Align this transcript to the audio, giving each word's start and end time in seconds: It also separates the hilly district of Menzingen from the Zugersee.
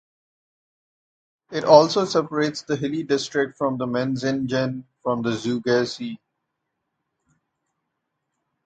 It 1.51 1.63
also 1.63 2.05
separates 2.05 2.63
the 2.63 2.75
hilly 2.75 3.03
district 3.03 3.61
of 3.61 3.73
Menzingen 3.73 4.85
from 5.03 5.21
the 5.21 5.33
Zugersee. 5.37 6.17